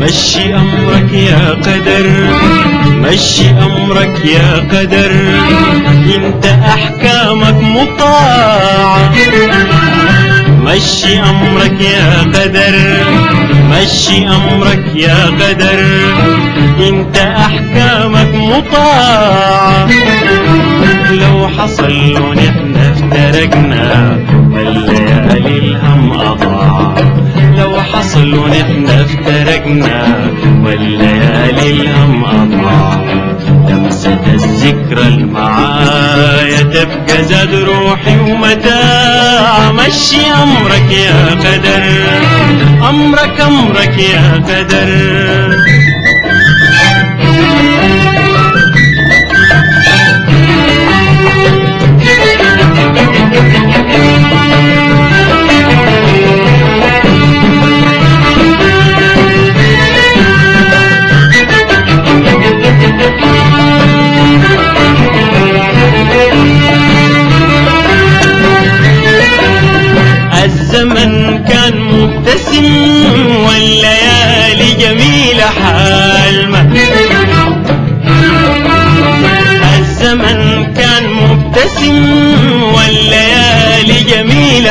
مشي 0.00 0.54
أمرك 0.54 1.12
يا 1.12 1.50
قدر 1.50 2.06
مشي 2.86 3.50
أمرك 3.50 4.24
يا 4.24 4.56
قدر. 4.72 5.12
إنت 6.16 6.46
أحكامك 6.46 7.54
مطاعة. 7.62 9.12
مشي 10.64 11.20
أمرك 11.20 11.80
يا 11.80 12.20
قدر 12.34 13.04
مشي 13.70 14.28
أمرك 14.28 14.84
يا 14.94 15.26
قدر. 15.26 15.80
إنت 16.88 17.16
أحكامك 17.18 18.34
مطاعة. 18.34 19.88
لو 21.10 21.48
حصل 21.48 22.22
ونحن 22.22 22.74
افترقنا 22.76 24.18
والليالي 24.52 25.58
الهم 25.58 26.12
أضاع. 26.12 26.94
لو 27.58 27.80
حصل 27.92 28.34
ونحن 28.34 28.86
افترقنا 28.88 30.30
والليالي 30.64 31.70
الهم 31.70 32.24
أضاع. 32.24 33.00
لمسة 33.68 34.18
الذكرى 34.34 35.08
المعايا 35.08 36.62
تبقى 36.62 37.24
زاد 37.24 37.54
روحي 37.54 38.18
ومتاع 38.18 39.72
مشي 39.72 40.26
أمرك 40.42 40.90
يا 40.92 41.30
قدر 41.30 41.82
أمرك 42.88 43.40
أمرك 43.40 43.98
يا 43.98 44.34
قدر. 44.34 44.90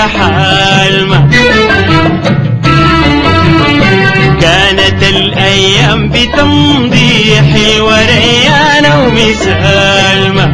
حالمة. 0.07 1.29
كانت 4.41 5.03
الأيام 5.03 6.09
بتمضي 6.09 7.35
حلوة 7.53 8.05
ريانة 8.05 9.03
ومسالمة. 9.03 10.53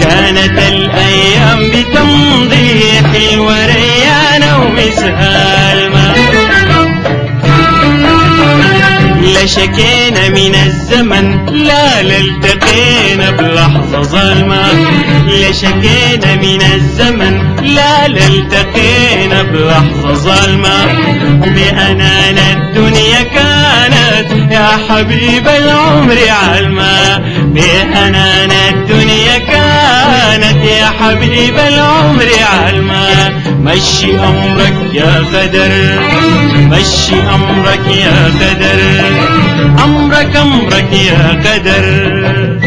كانت 0.00 0.58
الأيام 0.58 1.60
بتمضي 1.68 2.82
حلوة 3.12 3.66
ريانة 3.66 4.64
ومسالمة. 4.64 6.12
لا 9.22 9.46
شكينا 9.46 10.28
من 10.28 10.54
الزمن 10.66 11.46
لا 11.46 12.02
لا 12.02 12.18
التقينا 12.18 13.30
بلحظة 13.30 14.02
ظلمة. 14.02 14.62
لا 15.40 15.52
شكينا 15.52 16.34
من 16.36 16.62
الزمن 16.74 17.56
لا 17.74 18.08
لا 18.08 18.26
التقينا 18.26 19.42
بلحظة 19.42 20.14
ظلمة. 20.14 20.84
بأنان 21.42 22.38
الدنيا 22.38 23.22
كانت 23.22 24.52
يا 24.52 24.68
حبيب 24.88 25.48
العمر 25.48 26.16
علمة 26.28 27.18
بأنان 27.44 28.50
الدنيا 28.74 29.38
كانت 29.38 30.64
يا 30.64 30.86
حبيب 31.00 31.54
العمر 31.68 32.28
علمة 32.52 33.32
مشي 33.60 34.10
أمرك 34.18 34.74
يا 34.94 35.24
قدر 35.34 35.70
مشي 36.70 37.14
أمرك 37.34 37.86
يا 37.86 38.32
قدر 38.40 38.80
أمرك 39.84 40.36
أمرك 40.36 40.92
يا 40.92 41.40
قدر 41.44 42.58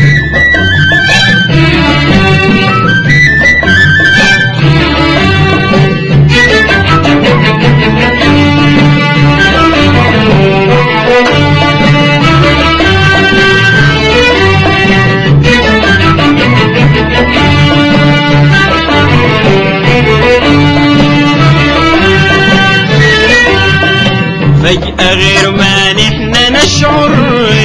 غير 25.26 25.52
ما 25.52 25.94
نحن 25.94 26.34
نشعر 26.54 27.12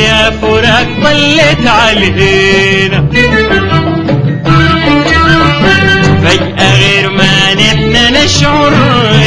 يا 0.08 0.30
فراق 0.30 0.88
طلت 1.02 1.66
علينا. 1.66 3.06
فجأة 6.24 6.74
غير 6.80 7.10
ما 7.10 7.54
نحن 7.54 8.14
نشعر 8.14 8.72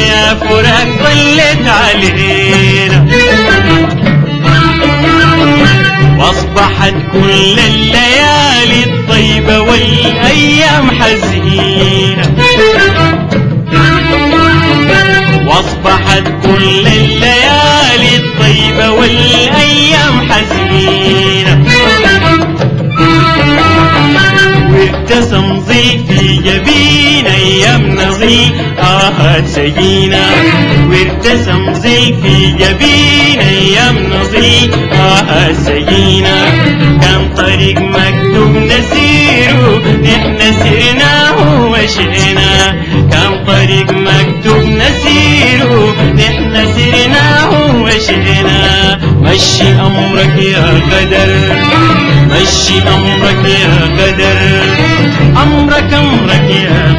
يا 0.09 0.33
فراق 0.33 0.88
طلت 1.05 1.67
علينا. 1.67 3.07
وأصبحت 6.19 6.94
كل 7.13 7.59
الليالي 7.59 8.83
الطيبة 8.85 9.59
والأيام 9.59 10.91
حزينة. 11.00 12.35
وأصبحت 15.47 16.23
كل 16.44 16.88
الليالي 16.88 17.12
وابتسم 25.13 25.60
ضيف 25.60 26.01
في 26.07 26.36
جبين 26.36 27.25
أيام 27.27 27.95
نظيف 27.95 28.51
آهات 28.80 29.48
سجينة 29.48 30.25
وابتسم 30.89 31.74
ضيف 31.74 32.15
في 32.24 32.51
جبين 32.51 33.39
أيام 33.39 33.98
نظيف 34.13 34.75
آهات 34.94 35.56
سجينة 35.56 36.45
كان 37.01 37.30
طريق 37.38 37.80
مكتوب 37.80 38.56
نسيره. 38.56 39.81
نحن 40.04 40.39
سرناه 40.60 41.62
ومشينا 41.62 42.75
كان 43.12 43.45
طريق 43.48 43.92
مكتوب 43.92 44.63
نسيره. 44.65 45.95
نحن 46.15 46.65
سرناه 46.75 47.50
ومشينا 47.75 49.00
مشي 49.21 49.63
أمرك 49.63 50.38
يا 50.38 50.81
قدر 50.92 51.56
مشي 52.31 52.81
أمرك 52.81 53.45
يا 53.45 54.04
قدر 54.04 54.73
امرك 55.74 55.94
امرك 55.94 56.93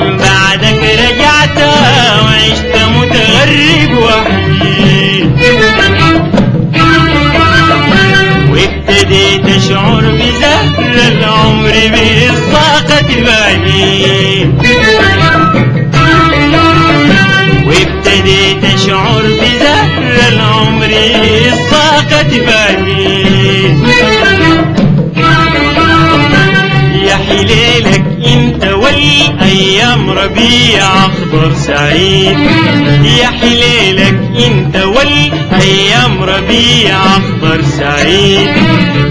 عدت 0.00 0.25
ربيع 30.26 30.82
اخضر 31.06 31.54
سعيد. 31.54 32.38
يا 33.20 33.26
حليلك 33.26 34.18
إنت 34.46 34.76
والأيام 34.76 36.22
ربيع 36.22 36.96
اخضر 37.06 37.62
سعيد. 37.78 38.48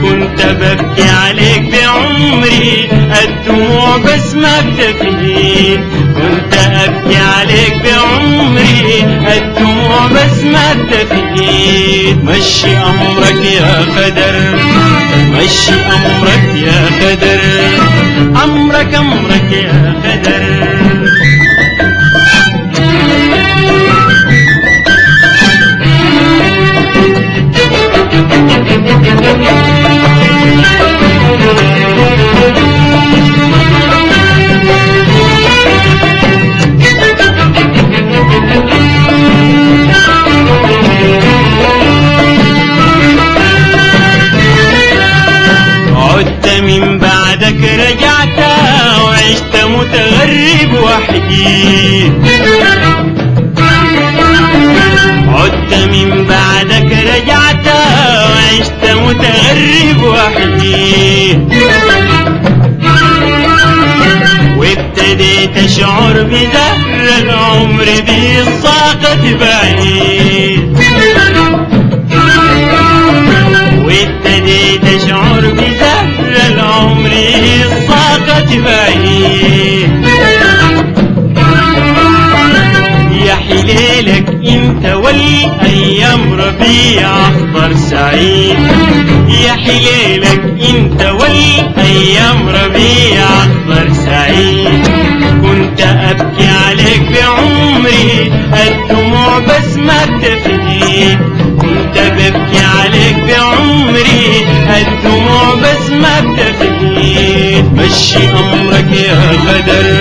كنت 0.02 0.42
ببكي 0.46 1.10
عليك 1.10 1.64
بعمري 1.72 2.90
الدموع 3.24 3.98
بس 3.98 4.36
ما 4.36 4.62
بتفيد 4.62 5.80
كنت 6.16 6.54
أبكي 6.54 7.18
عليك 7.18 7.74
بعمري 7.84 9.04
الدموع 9.38 10.08
بس 10.08 10.44
ما 10.44 10.74
بتفيد 10.74 12.24
مشي 12.24 12.78
أمرك 12.78 13.46
يا 13.46 13.86
قدر 13.98 14.56
مشي 15.32 15.74
أمرك 15.74 16.46
يا 16.56 16.86
قدر. 17.02 17.40
أمرك 18.44 18.96
أمرك 18.96 19.52
يا 19.52 19.96
قدر. 20.04 20.15
رجعت 48.06 48.40
وعشت 49.04 49.56
متغرب 49.66 50.74
وحدي. 50.84 52.12
عدت 55.28 55.74
من 55.74 56.28
بعدك 56.30 56.92
رجعت 57.14 57.68
وعشت 58.30 58.84
متغرب 58.84 60.04
وحدي. 60.04 61.40
وابتديت 64.58 65.58
أشعر 65.58 66.24
بزهر 66.24 67.20
العمر 67.22 67.86
بالصاقة 68.08 69.38
بعيد. 69.42 70.78
يا 83.50 83.56
حليلك 83.64 84.28
إنت 84.48 84.86
والأيام 84.86 86.34
ربيع 86.34 87.10
أخضر 87.10 87.76
سعيد. 87.76 88.58
يا 89.46 89.54
حليلك 89.54 90.42
إنت 90.70 91.02
والأيام 91.20 92.50
ربيع 92.50 93.24
أخضر 93.24 93.94
سعيد. 94.06 94.88
كنت 95.42 95.82
أبكي 95.82 96.48
عليك 96.68 97.02
بعمري 97.14 98.32
الدموع 98.68 99.40
بس 99.40 99.78
ما 99.78 100.06
بتفيد 100.06 101.20
كنت 101.62 101.98
ببكي 101.98 102.66
عليك 102.80 103.16
بعمري 103.28 104.46
الدموع 104.78 105.56
بس 105.56 105.90
ما 105.90 106.20
بتفيد 106.22 107.66
مشي 107.74 108.30
أمرك 108.30 108.92
يا 108.92 109.32
قدر 109.48 109.95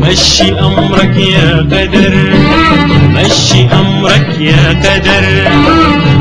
مشي 0.00 0.52
امرك 0.60 1.16
يا 1.16 1.56
قدر 1.72 2.27
يا 4.40 4.68
قدر 4.68 5.48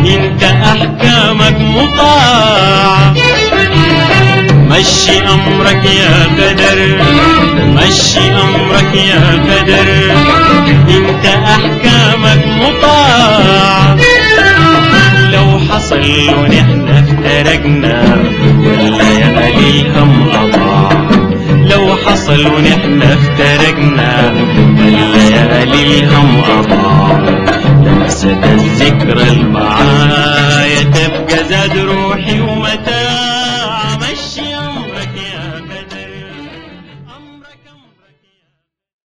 انت 0.06 0.44
احكامك 0.44 1.58
مطاعة 1.62 3.14
مشي 4.70 5.20
أمرك 5.20 5.86
يا 5.86 6.24
قدر 6.38 6.98
مشي 7.60 8.32
أمرك 8.32 8.96
يا 8.96 9.22
قدر 9.50 9.88
انت 10.90 11.26
احكامك 11.26 12.46
مطاعة 12.62 13.98
لو 15.32 15.60
حصل 15.60 16.02
ونحن 16.38 16.88
افترقنا. 16.88 18.18
ولا 18.66 19.04
يا 19.04 19.52
اضاع 20.34 21.17
وحصل 21.88 22.48
ونحنا 22.48 23.14
افترقنا. 23.14 24.32
الليالي 24.88 26.00
الهم 26.00 26.42
أضاع 26.60 27.20
لمست 27.84 28.38
الذكرى 28.44 29.24
المعايا 29.32 30.84
تبقى 30.84 31.44
زاد 31.50 31.78
روحي 31.78 32.40